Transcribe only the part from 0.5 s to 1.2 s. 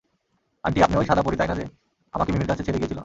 aunty, আপনি ওই